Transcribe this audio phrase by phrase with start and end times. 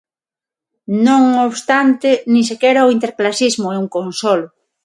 [1.05, 4.47] Non obstante, nin sequera o interclasismo é un consolo.